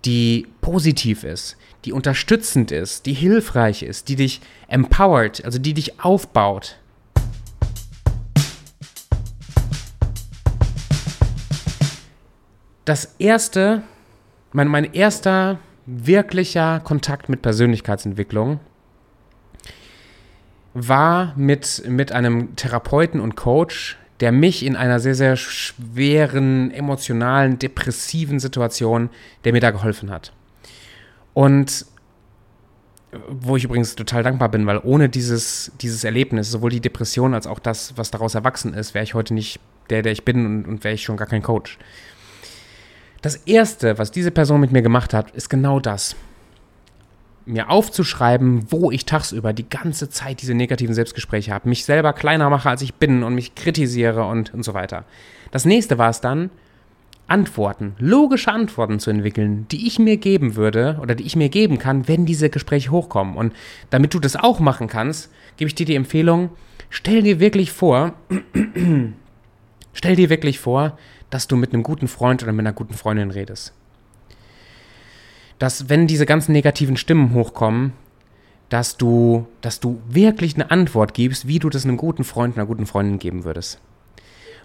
die 0.04 0.46
positiv 0.60 1.24
ist, 1.24 1.56
die 1.84 1.92
unterstützend 1.92 2.72
ist, 2.72 3.06
die 3.06 3.12
hilfreich 3.12 3.82
ist, 3.82 4.08
die 4.08 4.16
dich 4.16 4.40
empowert, 4.68 5.44
also 5.44 5.58
die 5.58 5.74
dich 5.74 6.00
aufbaut. 6.00 6.76
Das 12.84 13.14
erste, 13.18 13.82
mein, 14.52 14.68
mein 14.68 14.94
erster 14.94 15.58
wirklicher 15.86 16.80
Kontakt 16.80 17.28
mit 17.28 17.42
Persönlichkeitsentwicklung 17.42 18.60
war 20.74 21.34
mit, 21.36 21.82
mit 21.86 22.12
einem 22.12 22.56
Therapeuten 22.56 23.20
und 23.20 23.36
Coach, 23.36 23.98
der 24.20 24.32
mich 24.32 24.64
in 24.64 24.76
einer 24.76 25.00
sehr, 25.00 25.14
sehr 25.14 25.36
schweren, 25.36 26.70
emotionalen, 26.70 27.58
depressiven 27.58 28.38
Situation, 28.38 29.10
der 29.44 29.52
mir 29.52 29.60
da 29.60 29.70
geholfen 29.70 30.10
hat. 30.10 30.32
Und 31.32 31.86
wo 33.28 33.56
ich 33.56 33.64
übrigens 33.64 33.96
total 33.96 34.22
dankbar 34.22 34.50
bin, 34.50 34.66
weil 34.66 34.80
ohne 34.82 35.08
dieses, 35.08 35.72
dieses 35.80 36.04
Erlebnis, 36.04 36.50
sowohl 36.50 36.70
die 36.70 36.80
Depression 36.80 37.34
als 37.34 37.46
auch 37.46 37.58
das, 37.58 37.96
was 37.96 38.10
daraus 38.10 38.34
erwachsen 38.34 38.72
ist, 38.74 38.94
wäre 38.94 39.02
ich 39.02 39.14
heute 39.14 39.34
nicht 39.34 39.58
der, 39.88 40.02
der 40.02 40.12
ich 40.12 40.24
bin 40.24 40.46
und, 40.46 40.66
und 40.66 40.84
wäre 40.84 40.94
ich 40.94 41.02
schon 41.02 41.16
gar 41.16 41.26
kein 41.26 41.42
Coach. 41.42 41.78
Das 43.22 43.36
Erste, 43.36 43.98
was 43.98 44.12
diese 44.12 44.30
Person 44.30 44.60
mit 44.60 44.70
mir 44.70 44.82
gemacht 44.82 45.12
hat, 45.12 45.32
ist 45.32 45.50
genau 45.50 45.80
das 45.80 46.14
mir 47.46 47.70
aufzuschreiben, 47.70 48.70
wo 48.70 48.90
ich 48.90 49.06
tagsüber 49.06 49.52
die 49.52 49.68
ganze 49.68 50.08
Zeit 50.08 50.42
diese 50.42 50.54
negativen 50.54 50.94
Selbstgespräche 50.94 51.52
habe, 51.52 51.68
mich 51.68 51.84
selber 51.84 52.12
kleiner 52.12 52.50
mache, 52.50 52.68
als 52.68 52.82
ich 52.82 52.94
bin 52.94 53.22
und 53.22 53.34
mich 53.34 53.54
kritisiere 53.54 54.24
und, 54.24 54.54
und 54.54 54.62
so 54.62 54.74
weiter. 54.74 55.04
Das 55.50 55.64
nächste 55.64 55.98
war 55.98 56.10
es 56.10 56.20
dann, 56.20 56.50
Antworten, 57.26 57.94
logische 57.98 58.50
Antworten 58.52 58.98
zu 58.98 59.10
entwickeln, 59.10 59.66
die 59.70 59.86
ich 59.86 60.00
mir 60.00 60.16
geben 60.16 60.56
würde 60.56 60.98
oder 61.00 61.14
die 61.14 61.24
ich 61.24 61.36
mir 61.36 61.48
geben 61.48 61.78
kann, 61.78 62.08
wenn 62.08 62.26
diese 62.26 62.50
Gespräche 62.50 62.90
hochkommen. 62.90 63.36
Und 63.36 63.52
damit 63.90 64.14
du 64.14 64.18
das 64.18 64.34
auch 64.34 64.58
machen 64.58 64.88
kannst, 64.88 65.30
gebe 65.56 65.68
ich 65.68 65.76
dir 65.76 65.86
die 65.86 65.94
Empfehlung, 65.94 66.50
stell 66.88 67.22
dir 67.22 67.38
wirklich 67.38 67.70
vor, 67.70 68.14
stell 69.92 70.16
dir 70.16 70.28
wirklich 70.28 70.58
vor, 70.58 70.98
dass 71.30 71.46
du 71.46 71.56
mit 71.56 71.72
einem 71.72 71.84
guten 71.84 72.08
Freund 72.08 72.42
oder 72.42 72.52
mit 72.52 72.66
einer 72.66 72.72
guten 72.72 72.94
Freundin 72.94 73.30
redest 73.30 73.74
dass 75.60 75.88
wenn 75.88 76.08
diese 76.08 76.26
ganzen 76.26 76.52
negativen 76.52 76.96
Stimmen 76.96 77.34
hochkommen, 77.34 77.92
dass 78.70 78.96
du, 78.96 79.46
dass 79.60 79.78
du 79.78 80.00
wirklich 80.08 80.54
eine 80.54 80.70
Antwort 80.70 81.12
gibst, 81.14 81.46
wie 81.46 81.58
du 81.58 81.68
das 81.68 81.84
einem 81.84 81.98
guten 81.98 82.24
Freund, 82.24 82.56
einer 82.56 82.66
guten 82.66 82.86
Freundin 82.86 83.18
geben 83.18 83.44
würdest. 83.44 83.78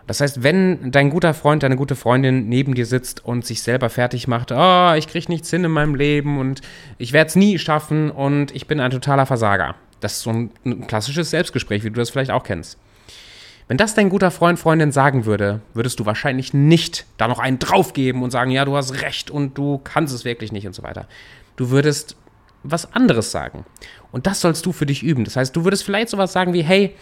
Das 0.08 0.22
heißt, 0.22 0.42
wenn 0.44 0.92
dein 0.92 1.10
guter 1.10 1.34
Freund, 1.34 1.64
deine 1.64 1.76
gute 1.76 1.96
Freundin 1.96 2.48
neben 2.48 2.76
dir 2.76 2.86
sitzt 2.86 3.26
und 3.26 3.46
sich 3.46 3.62
selber 3.62 3.90
fertig 3.90 4.28
macht, 4.28 4.52
oh, 4.52 4.94
ich 4.96 5.08
kriege 5.08 5.30
nichts 5.30 5.50
hin 5.50 5.64
in 5.64 5.72
meinem 5.72 5.96
Leben 5.96 6.40
und 6.40 6.62
ich 6.98 7.12
werde 7.12 7.28
es 7.28 7.36
nie 7.36 7.60
schaffen 7.60 8.10
und 8.10 8.56
ich 8.56 8.68
bin 8.68 8.80
ein 8.80 8.92
totaler 8.92 9.26
Versager. 9.26 9.76
Das 10.00 10.14
ist 10.14 10.22
so 10.22 10.30
ein, 10.30 10.52
ein 10.64 10.88
klassisches 10.88 11.32
Selbstgespräch, 11.32 11.84
wie 11.84 11.90
du 11.90 12.00
das 12.00 12.12
vielleicht 12.12 12.32
auch 12.32 12.44
kennst. 12.44 12.78
Wenn 13.68 13.78
das 13.78 13.96
dein 13.96 14.10
guter 14.10 14.30
Freund, 14.30 14.60
Freundin 14.60 14.92
sagen 14.92 15.26
würde, 15.26 15.62
würdest 15.74 16.00
du 16.00 16.06
wahrscheinlich 16.06 16.54
nicht 16.54 17.06
da 17.18 17.28
noch 17.28 17.40
einen 17.40 17.58
draufgeben 17.58 18.22
und 18.22 18.32
sagen, 18.32 18.52
ja, 18.52 18.64
du 18.64 18.76
hast 18.76 19.02
recht 19.02 19.32
und 19.32 19.58
du 19.58 19.80
kannst 19.84 20.14
es 20.14 20.24
wirklich 20.24 20.52
nicht 20.52 20.68
und 20.68 20.74
so 20.74 20.84
weiter. 20.84 21.08
Du 21.56 21.72
würdest 21.72 22.16
was 22.62 22.94
anderes 22.94 23.32
sagen. 23.32 23.66
Und 24.12 24.28
das 24.28 24.42
sollst 24.42 24.66
du 24.66 24.72
für 24.72 24.86
dich 24.86 25.04
üben. 25.04 25.24
Das 25.24 25.36
heißt, 25.36 25.56
du 25.56 25.64
würdest 25.64 25.84
vielleicht 25.84 26.10
sowas 26.10 26.32
sagen 26.32 26.54
wie, 26.54 26.64
hey, 26.64 26.96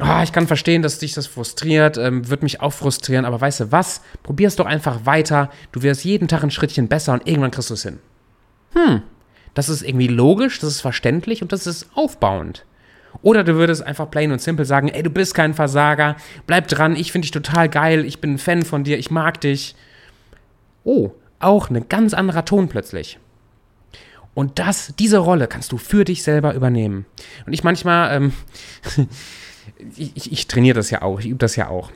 oh, 0.00 0.20
ich 0.22 0.32
kann 0.32 0.46
verstehen, 0.46 0.82
dass 0.82 0.98
dich 0.98 1.14
das 1.14 1.26
frustriert, 1.26 1.96
ähm, 1.96 2.28
wird 2.28 2.42
mich 2.42 2.60
auch 2.60 2.72
frustrieren, 2.72 3.24
aber 3.24 3.40
weißt 3.40 3.60
du 3.60 3.72
was? 3.72 4.02
Probier 4.22 4.48
es 4.48 4.56
doch 4.56 4.66
einfach 4.66 5.06
weiter. 5.06 5.50
Du 5.72 5.82
wirst 5.82 6.04
jeden 6.04 6.28
Tag 6.28 6.42
ein 6.42 6.50
Schrittchen 6.50 6.88
besser 6.88 7.12
und 7.12 7.26
irgendwann 7.26 7.50
kriegst 7.50 7.70
du 7.70 7.74
es 7.74 7.82
hin. 7.82 7.98
Hm, 8.74 9.02
das 9.54 9.68
ist 9.68 9.82
irgendwie 9.82 10.08
logisch, 10.08 10.58
das 10.58 10.70
ist 10.70 10.80
verständlich 10.80 11.42
und 11.42 11.52
das 11.52 11.66
ist 11.66 11.88
aufbauend. 11.94 12.64
Oder 13.22 13.44
du 13.44 13.54
würdest 13.54 13.82
einfach 13.82 14.10
plain 14.10 14.32
und 14.32 14.40
simple 14.40 14.64
sagen, 14.64 14.88
ey, 14.88 15.02
du 15.02 15.10
bist 15.10 15.34
kein 15.34 15.54
Versager, 15.54 16.16
bleib 16.46 16.68
dran, 16.68 16.94
ich 16.94 17.10
finde 17.10 17.26
dich 17.26 17.32
total 17.32 17.68
geil, 17.68 18.04
ich 18.04 18.20
bin 18.20 18.34
ein 18.34 18.38
Fan 18.38 18.62
von 18.62 18.84
dir, 18.84 18.98
ich 18.98 19.10
mag 19.10 19.40
dich. 19.40 19.74
Oh, 20.84 21.10
auch 21.40 21.70
ein 21.70 21.88
ganz 21.88 22.14
anderer 22.14 22.44
Ton 22.44 22.68
plötzlich. 22.68 23.18
Und 24.34 24.60
das, 24.60 24.94
diese 24.98 25.18
Rolle 25.18 25.48
kannst 25.48 25.72
du 25.72 25.78
für 25.78 26.04
dich 26.04 26.22
selber 26.22 26.54
übernehmen. 26.54 27.06
Und 27.44 27.52
ich 27.52 27.64
manchmal, 27.64 28.16
ähm, 28.16 28.32
ich, 29.96 30.16
ich, 30.16 30.32
ich 30.32 30.46
trainiere 30.46 30.76
das 30.76 30.90
ja 30.90 31.02
auch, 31.02 31.18
ich 31.18 31.26
übe 31.26 31.38
das 31.38 31.56
ja 31.56 31.68
auch. 31.68 31.90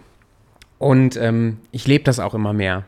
Und 0.79 1.17
ähm, 1.17 1.59
ich 1.71 1.87
lebe 1.87 2.03
das 2.03 2.19
auch 2.19 2.35
immer 2.35 2.53
mehr. 2.53 2.85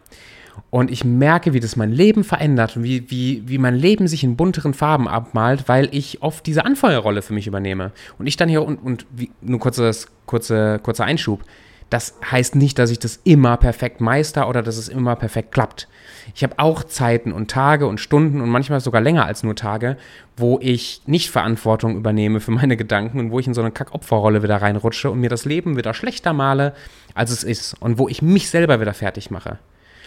Und 0.70 0.90
ich 0.90 1.04
merke, 1.04 1.52
wie 1.52 1.60
das 1.60 1.76
mein 1.76 1.92
Leben 1.92 2.24
verändert 2.24 2.76
und 2.76 2.82
wie, 2.82 3.10
wie, 3.10 3.42
wie 3.46 3.58
mein 3.58 3.74
Leben 3.74 4.08
sich 4.08 4.24
in 4.24 4.36
bunteren 4.36 4.74
Farben 4.74 5.08
abmalt, 5.08 5.68
weil 5.68 5.88
ich 5.92 6.22
oft 6.22 6.46
diese 6.46 6.64
Anfeuerrolle 6.64 7.22
für 7.22 7.32
mich 7.32 7.46
übernehme. 7.46 7.92
Und 8.18 8.26
ich 8.26 8.36
dann 8.36 8.48
hier 8.48 8.64
und, 8.64 8.76
und 8.76 9.06
wie, 9.10 9.30
nur 9.40 9.60
kurzes, 9.60 10.08
kurze, 10.26 10.80
kurzer 10.82 11.04
Einschub. 11.04 11.44
Das 11.90 12.14
heißt 12.28 12.56
nicht, 12.56 12.78
dass 12.78 12.90
ich 12.90 12.98
das 12.98 13.20
immer 13.24 13.56
perfekt 13.56 14.00
meister 14.00 14.48
oder 14.48 14.62
dass 14.62 14.78
es 14.78 14.88
immer 14.88 15.14
perfekt 15.16 15.52
klappt. 15.52 15.86
Ich 16.34 16.42
habe 16.42 16.58
auch 16.58 16.82
Zeiten 16.82 17.30
und 17.30 17.50
Tage 17.50 17.86
und 17.86 18.00
Stunden 18.00 18.40
und 18.40 18.48
manchmal 18.48 18.80
sogar 18.80 19.00
länger 19.00 19.26
als 19.26 19.42
nur 19.42 19.54
Tage, 19.54 19.96
wo 20.36 20.58
ich 20.60 21.02
nicht 21.06 21.30
Verantwortung 21.30 21.96
übernehme 21.96 22.40
für 22.40 22.50
meine 22.50 22.76
Gedanken 22.76 23.20
und 23.20 23.30
wo 23.30 23.38
ich 23.38 23.46
in 23.46 23.54
so 23.54 23.60
eine 23.60 23.70
Kackopferrolle 23.70 24.42
wieder 24.42 24.56
reinrutsche 24.56 25.10
und 25.10 25.20
mir 25.20 25.30
das 25.30 25.44
Leben 25.44 25.76
wieder 25.76 25.94
schlechter 25.94 26.32
male, 26.32 26.74
als 27.14 27.30
es 27.30 27.44
ist 27.44 27.74
und 27.80 27.98
wo 27.98 28.08
ich 28.08 28.22
mich 28.22 28.50
selber 28.50 28.80
wieder 28.80 28.94
fertig 28.94 29.30
mache. 29.30 29.58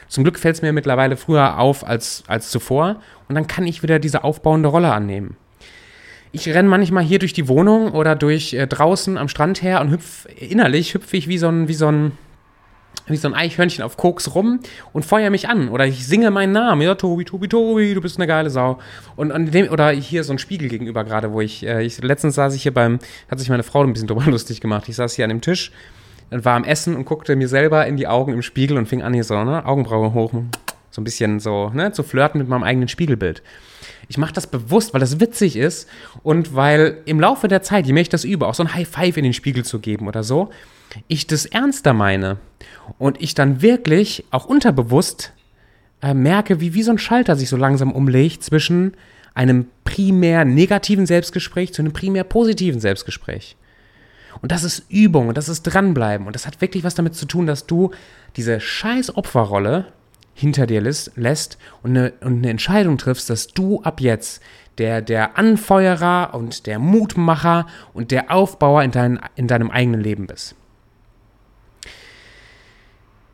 Zum 0.07 0.23
Glück 0.23 0.39
fällt 0.39 0.55
es 0.55 0.61
mir 0.61 0.73
mittlerweile 0.73 1.17
früher 1.17 1.59
auf 1.59 1.85
als, 1.85 2.23
als 2.27 2.49
zuvor 2.49 3.01
und 3.27 3.35
dann 3.35 3.47
kann 3.47 3.67
ich 3.67 3.83
wieder 3.83 3.99
diese 3.99 4.23
aufbauende 4.23 4.69
Rolle 4.69 4.91
annehmen. 4.91 5.35
Ich 6.31 6.47
renne 6.49 6.69
manchmal 6.69 7.03
hier 7.03 7.19
durch 7.19 7.33
die 7.33 7.47
Wohnung 7.47 7.91
oder 7.93 8.15
durch 8.15 8.53
äh, 8.53 8.67
draußen 8.67 9.17
am 9.17 9.27
Strand 9.27 9.61
her 9.61 9.81
und 9.81 9.91
hüpf 9.91 10.27
innerlich 10.35 10.93
hüpfe 10.93 11.17
ich 11.17 11.27
wie 11.27 11.37
so 11.37 11.47
ein, 11.47 11.67
wie 11.67 11.73
so 11.73 11.87
ein, 11.87 12.11
wie 13.07 13.15
so 13.15 13.27
ein 13.29 13.33
Eichhörnchen 13.33 13.83
auf 13.83 13.95
Koks 13.95 14.35
rum 14.35 14.59
und 14.91 15.05
feuer 15.05 15.29
mich 15.29 15.47
an. 15.47 15.69
Oder 15.69 15.87
ich 15.87 16.05
singe 16.05 16.29
meinen 16.29 16.51
Namen. 16.51 16.81
Ja, 16.81 16.95
Tobi, 16.95 17.23
Tobi, 17.23 17.47
Tobi, 17.47 17.93
du 17.93 18.01
bist 18.01 18.17
eine 18.17 18.27
geile 18.27 18.49
Sau. 18.49 18.79
Und 19.15 19.31
an 19.31 19.49
dem, 19.49 19.69
oder 19.69 19.89
hier 19.91 20.23
so 20.23 20.33
ein 20.33 20.39
Spiegel 20.39 20.67
gegenüber 20.67 21.05
gerade, 21.05 21.31
wo 21.31 21.39
ich, 21.39 21.65
äh, 21.65 21.83
ich, 21.83 22.01
letztens 22.03 22.35
saß 22.35 22.53
ich 22.55 22.63
hier 22.63 22.73
beim, 22.73 22.99
hat 23.31 23.39
sich 23.39 23.49
meine 23.49 23.63
Frau 23.63 23.83
ein 23.83 23.93
bisschen 23.93 24.07
drüber 24.07 24.25
lustig 24.29 24.59
gemacht. 24.59 24.89
Ich 24.89 24.97
saß 24.97 25.13
hier 25.13 25.25
an 25.25 25.29
dem 25.29 25.41
Tisch 25.41 25.71
und 26.29 26.45
war 26.45 26.55
am 26.55 26.63
Essen 26.63 26.95
und 26.95 27.05
guckte 27.05 27.35
mir 27.35 27.47
selber 27.47 27.85
in 27.85 27.97
die 27.97 28.07
Augen 28.07 28.33
im 28.33 28.41
Spiegel 28.41 28.77
und 28.77 28.87
fing 28.87 29.01
an, 29.01 29.13
hier 29.13 29.23
so, 29.23 29.43
ne, 29.43 29.65
Augenbraue 29.65 30.13
hoch, 30.13 30.31
so 30.91 31.01
ein 31.01 31.03
bisschen 31.03 31.39
so, 31.39 31.69
ne, 31.69 31.91
zu 31.91 32.03
flirten 32.03 32.39
mit 32.39 32.47
meinem 32.47 32.63
eigenen 32.63 32.87
Spiegelbild. 32.87 33.41
Ich 34.09 34.17
mache 34.17 34.33
das 34.33 34.47
bewusst, 34.47 34.93
weil 34.93 35.01
das 35.01 35.19
witzig 35.19 35.57
ist 35.57 35.89
und 36.23 36.55
weil 36.55 36.99
im 37.05 37.19
Laufe 37.19 37.47
der 37.47 37.61
Zeit, 37.61 37.85
je 37.85 37.93
mehr 37.93 38.01
ich 38.01 38.09
das 38.09 38.23
übe, 38.23 38.47
auch 38.47 38.53
so 38.53 38.63
ein 38.63 38.73
High 38.73 38.87
Five 38.87 39.17
in 39.17 39.23
den 39.23 39.33
Spiegel 39.33 39.65
zu 39.65 39.79
geben 39.79 40.07
oder 40.07 40.23
so, 40.23 40.49
ich 41.07 41.27
das 41.27 41.45
ernster 41.45 41.93
meine 41.93 42.37
und 42.97 43.21
ich 43.21 43.33
dann 43.33 43.61
wirklich 43.61 44.25
auch 44.31 44.45
unterbewusst 44.45 45.33
äh, 46.01 46.13
merke, 46.13 46.61
wie 46.61 46.73
wie 46.73 46.83
so 46.83 46.91
ein 46.91 46.97
Schalter 46.97 47.35
sich 47.35 47.49
so 47.49 47.57
langsam 47.57 47.91
umlegt 47.91 48.43
zwischen 48.43 48.93
einem 49.33 49.67
primär 49.83 50.45
negativen 50.45 51.05
Selbstgespräch 51.05 51.73
zu 51.73 51.81
einem 51.81 51.93
primär 51.93 52.23
positiven 52.23 52.79
Selbstgespräch. 52.79 53.55
Und 54.41 54.51
das 54.51 54.63
ist 54.63 54.85
Übung 54.89 55.27
und 55.29 55.37
das 55.37 55.49
ist 55.49 55.63
dranbleiben. 55.63 56.27
Und 56.27 56.35
das 56.35 56.45
hat 56.45 56.61
wirklich 56.61 56.83
was 56.83 56.95
damit 56.95 57.15
zu 57.15 57.25
tun, 57.25 57.47
dass 57.47 57.65
du 57.65 57.91
diese 58.35 58.59
scheiß 58.59 59.15
Opferrolle 59.15 59.87
hinter 60.33 60.67
dir 60.67 60.81
lässt 60.81 61.57
und 61.81 61.97
eine, 61.97 62.13
und 62.21 62.37
eine 62.37 62.49
Entscheidung 62.49 62.97
triffst, 62.97 63.29
dass 63.29 63.47
du 63.47 63.81
ab 63.81 63.99
jetzt 63.99 64.41
der, 64.77 65.01
der 65.01 65.37
Anfeuerer 65.37 66.33
und 66.33 66.67
der 66.67 66.77
Mutmacher 66.77 67.65
und 67.93 68.11
der 68.11 68.31
Aufbauer 68.31 68.83
in, 68.83 68.91
dein, 68.91 69.19
in 69.35 69.47
deinem 69.47 69.71
eigenen 69.71 70.01
Leben 70.01 70.27
bist. 70.27 70.55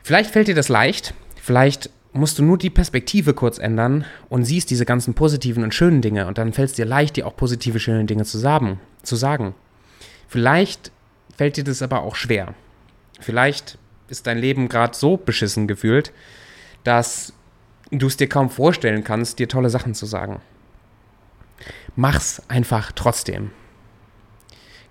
Vielleicht 0.02 0.32
fällt 0.32 0.48
dir 0.48 0.56
das 0.56 0.70
leicht, 0.70 1.14
vielleicht 1.42 1.90
musst 2.14 2.40
du 2.40 2.44
nur 2.44 2.58
die 2.58 2.70
Perspektive 2.70 3.34
kurz 3.34 3.58
ändern 3.58 4.06
und 4.30 4.46
siehst 4.46 4.70
diese 4.70 4.86
ganzen 4.86 5.14
positiven 5.14 5.64
und 5.64 5.74
schönen 5.74 6.02
Dinge 6.02 6.28
und 6.28 6.38
dann 6.38 6.54
fällt 6.54 6.70
es 6.70 6.76
dir 6.76 6.86
leicht, 6.86 7.16
dir 7.16 7.28
auch 7.28 7.36
positive, 7.36 7.80
schöne 7.80 8.06
Dinge 8.06 8.24
zu 8.24 8.38
sagen. 8.38 8.80
Zu 9.02 9.16
sagen. 9.16 9.56
Vielleicht 10.34 10.92
fällt 11.38 11.58
dir 11.58 11.64
das 11.64 11.84
aber 11.84 12.02
auch 12.02 12.16
schwer. 12.16 12.56
Vielleicht 13.20 13.78
ist 14.08 14.26
dein 14.26 14.40
Leben 14.40 14.68
gerade 14.68 14.98
so 14.98 15.16
beschissen 15.16 15.68
gefühlt, 15.68 16.12
dass 16.84 17.34
du 17.92 18.08
es 18.08 18.18
dir 18.18 18.28
kaum 18.28 18.50
vorstellen 18.50 19.04
kannst, 19.04 19.38
dir 19.38 19.48
tolle 19.48 19.70
Sachen 19.70 19.94
zu 19.94 20.08
sagen. 20.08 20.42
Mach's 21.96 22.42
einfach 22.48 22.92
trotzdem. 22.94 23.52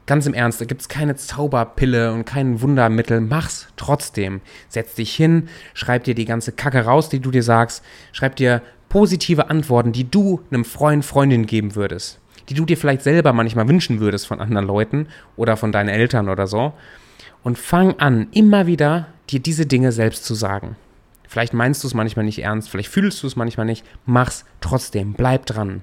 Ganz 0.07 0.27
im 0.27 0.35
Ernst, 0.35 0.61
da 0.61 0.65
gibt 0.65 0.83
es 0.83 0.89
keine 0.89 1.17
Zauberpille 1.17 2.13
und 2.13 2.25
kein 2.25 2.61
Wundermittel. 2.61 3.21
Mach's 3.21 3.67
trotzdem. 3.77 4.43
Setz 4.69 4.95
dich 4.95 5.13
hin, 5.13 5.49
schreib 5.75 6.05
dir 6.05 6.15
die 6.15 6.25
ganze 6.25 6.53
Kacke 6.53 6.85
raus, 6.85 7.09
die 7.09 7.19
du 7.19 7.33
dir 7.33 7.43
sagst. 7.43 7.85
Schreib 8.13 8.37
dir 8.37 8.63
positive 8.89 9.51
Antworten, 9.51 9.91
die 9.91 10.09
du 10.09 10.41
einem 10.53 10.65
Freund, 10.65 11.05
Freundin 11.05 11.47
geben 11.47 11.75
würdest. 11.75 12.21
Die 12.49 12.55
du 12.55 12.65
dir 12.65 12.77
vielleicht 12.77 13.03
selber 13.03 13.33
manchmal 13.33 13.69
wünschen 13.69 14.01
würdest 14.01 14.27
von 14.27 14.41
anderen 14.41 14.67
Leuten 14.67 15.07
oder 15.37 15.57
von 15.57 15.73
deinen 15.73 15.89
Eltern 15.89 16.29
oder 16.29 16.47
so. 16.47 16.73
Und 17.43 17.59
fang 17.59 17.99
an, 17.99 18.29
immer 18.33 18.67
wieder 18.67 19.09
dir 19.31 19.41
diese 19.41 19.67
Dinge 19.67 19.93
selbst 19.93 20.25
zu 20.25 20.35
sagen. 20.35 20.77
Vielleicht 21.29 21.55
meinst 21.55 21.83
du 21.83 21.89
es 21.89 21.95
manchmal 21.95 22.25
nicht 22.25 22.41
ernst, 22.41 22.69
vielleicht 22.69 22.91
fühlst 22.91 23.23
du 23.23 23.27
es 23.27 23.37
manchmal 23.37 23.67
nicht. 23.67 23.85
Mach's 24.05 24.45
trotzdem, 24.61 25.15
bleib 25.15 25.47
dran. 25.47 25.83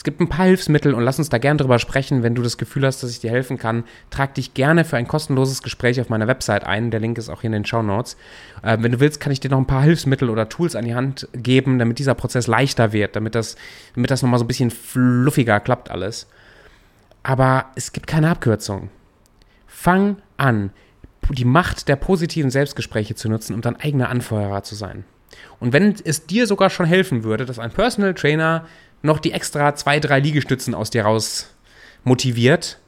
Es 0.00 0.04
gibt 0.04 0.18
ein 0.18 0.30
paar 0.30 0.46
Hilfsmittel 0.46 0.94
und 0.94 1.02
lass 1.02 1.18
uns 1.18 1.28
da 1.28 1.36
gerne 1.36 1.58
drüber 1.58 1.78
sprechen. 1.78 2.22
Wenn 2.22 2.34
du 2.34 2.40
das 2.40 2.56
Gefühl 2.56 2.86
hast, 2.86 3.02
dass 3.02 3.10
ich 3.10 3.20
dir 3.20 3.30
helfen 3.30 3.58
kann, 3.58 3.84
trag 4.08 4.34
dich 4.34 4.54
gerne 4.54 4.86
für 4.86 4.96
ein 4.96 5.06
kostenloses 5.06 5.62
Gespräch 5.62 6.00
auf 6.00 6.08
meiner 6.08 6.26
Website 6.26 6.64
ein. 6.64 6.90
Der 6.90 7.00
Link 7.00 7.18
ist 7.18 7.28
auch 7.28 7.42
hier 7.42 7.48
in 7.48 7.52
den 7.52 7.66
Show 7.66 7.82
Notes. 7.82 8.16
Äh, 8.62 8.78
wenn 8.80 8.92
du 8.92 9.00
willst, 9.00 9.20
kann 9.20 9.30
ich 9.30 9.40
dir 9.40 9.50
noch 9.50 9.58
ein 9.58 9.66
paar 9.66 9.82
Hilfsmittel 9.82 10.30
oder 10.30 10.48
Tools 10.48 10.74
an 10.74 10.86
die 10.86 10.94
Hand 10.94 11.28
geben, 11.34 11.78
damit 11.78 11.98
dieser 11.98 12.14
Prozess 12.14 12.46
leichter 12.46 12.94
wird, 12.94 13.14
damit 13.14 13.34
das, 13.34 13.56
damit 13.94 14.10
das 14.10 14.22
nochmal 14.22 14.38
so 14.38 14.46
ein 14.46 14.48
bisschen 14.48 14.70
fluffiger 14.70 15.60
klappt 15.60 15.90
alles. 15.90 16.28
Aber 17.22 17.66
es 17.74 17.92
gibt 17.92 18.06
keine 18.06 18.30
Abkürzung. 18.30 18.88
Fang 19.66 20.16
an, 20.38 20.70
die 21.28 21.44
Macht 21.44 21.88
der 21.88 21.96
positiven 21.96 22.50
Selbstgespräche 22.50 23.16
zu 23.16 23.28
nutzen, 23.28 23.52
um 23.52 23.60
dein 23.60 23.76
eigener 23.76 24.08
Anfeuerer 24.08 24.62
zu 24.62 24.76
sein. 24.76 25.04
Und 25.58 25.74
wenn 25.74 25.94
es 26.04 26.26
dir 26.26 26.46
sogar 26.46 26.70
schon 26.70 26.86
helfen 26.86 27.22
würde, 27.22 27.44
dass 27.44 27.58
ein 27.58 27.70
Personal 27.70 28.14
Trainer 28.14 28.64
noch 29.02 29.18
die 29.18 29.32
extra 29.32 29.74
zwei, 29.74 30.00
drei 30.00 30.20
Liegestützen 30.20 30.74
aus 30.74 30.90
dir 30.90 31.04
raus 31.04 31.54
motiviert, 32.04 32.78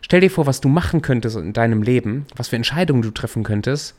stell 0.00 0.20
dir 0.20 0.30
vor, 0.30 0.46
was 0.46 0.60
du 0.60 0.68
machen 0.68 1.02
könntest 1.02 1.36
in 1.36 1.52
deinem 1.52 1.82
Leben, 1.82 2.26
was 2.36 2.48
für 2.48 2.56
Entscheidungen 2.56 3.02
du 3.02 3.10
treffen 3.10 3.44
könntest, 3.44 3.94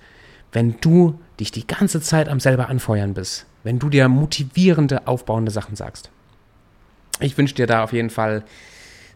wenn 0.51 0.79
du 0.81 1.19
dich 1.39 1.51
die 1.51 1.67
ganze 1.67 2.01
Zeit 2.01 2.29
am 2.29 2.39
selber 2.39 2.69
anfeuern 2.69 3.13
bist, 3.13 3.45
wenn 3.63 3.79
du 3.79 3.89
dir 3.89 4.07
motivierende, 4.09 5.07
aufbauende 5.07 5.51
Sachen 5.51 5.75
sagst. 5.75 6.09
Ich 7.19 7.37
wünsche 7.37 7.55
dir 7.55 7.67
da 7.67 7.83
auf 7.83 7.93
jeden 7.93 8.09
Fall 8.09 8.43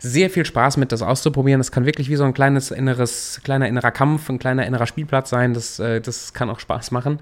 sehr 0.04 0.30
viel 0.30 0.46
Spaß 0.46 0.78
mit, 0.78 0.92
das 0.92 1.02
auszuprobieren. 1.02 1.62
Das 1.62 1.72
kann 1.72 1.86
wirklich 1.86 2.10
wie 2.10 2.18
so 2.18 2.26
ein 2.26 2.34
kleines 2.34 2.72
inneres, 2.72 3.40
kleiner 3.44 3.70
innerer 3.70 3.92
Kampf, 3.92 4.30
ein 4.30 4.38
kleiner 4.38 4.66
innerer 4.66 4.86
Spielplatz 4.86 5.30
sein. 5.30 5.54
Das, 5.54 5.80
äh, 5.80 6.02
das 6.02 6.34
kann 6.34 6.50
auch 6.50 6.60
Spaß 6.60 6.92
machen. 6.92 7.20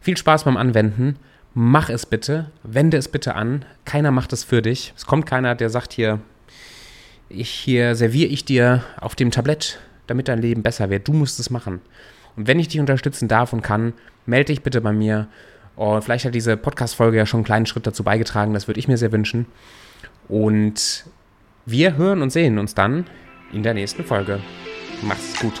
Viel 0.00 0.16
Spaß 0.16 0.44
beim 0.44 0.56
Anwenden. 0.56 1.16
Mach 1.54 1.90
es 1.90 2.06
bitte, 2.06 2.50
wende 2.62 2.96
es 2.96 3.08
bitte 3.08 3.34
an. 3.34 3.64
Keiner 3.84 4.12
macht 4.12 4.32
es 4.32 4.44
für 4.44 4.62
dich. 4.62 4.92
Es 4.96 5.06
kommt 5.06 5.26
keiner, 5.26 5.54
der 5.54 5.68
sagt 5.68 5.92
hier, 5.92 6.20
ich 7.28 7.50
hier 7.50 7.94
serviere 7.94 8.28
ich 8.28 8.44
dir 8.44 8.84
auf 9.00 9.14
dem 9.14 9.30
Tablett, 9.30 9.80
damit 10.06 10.28
dein 10.28 10.40
Leben 10.40 10.62
besser 10.62 10.90
wird. 10.90 11.08
Du 11.08 11.12
musst 11.12 11.40
es 11.40 11.50
machen. 11.50 11.80
Und 12.36 12.46
wenn 12.46 12.60
ich 12.60 12.68
dich 12.68 12.80
unterstützen 12.80 13.28
darf 13.28 13.52
und 13.52 13.62
kann, 13.62 13.94
melde 14.26 14.46
dich 14.46 14.62
bitte 14.62 14.80
bei 14.80 14.92
mir. 14.92 15.26
Und 15.76 16.02
vielleicht 16.04 16.24
hat 16.24 16.34
diese 16.34 16.56
Podcast-Folge 16.56 17.16
ja 17.16 17.26
schon 17.26 17.38
einen 17.38 17.44
kleinen 17.44 17.66
Schritt 17.66 17.86
dazu 17.86 18.04
beigetragen. 18.04 18.54
Das 18.54 18.68
würde 18.68 18.78
ich 18.78 18.88
mir 18.88 18.96
sehr 18.96 19.12
wünschen. 19.12 19.46
Und 20.28 21.04
wir 21.66 21.96
hören 21.96 22.22
und 22.22 22.30
sehen 22.30 22.58
uns 22.58 22.74
dann 22.74 23.06
in 23.52 23.62
der 23.62 23.74
nächsten 23.74 24.04
Folge. 24.04 24.40
Mach's 25.02 25.38
gut. 25.40 25.60